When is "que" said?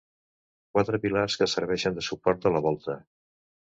1.41-1.49